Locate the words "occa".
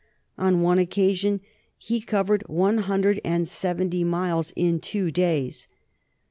0.79-1.15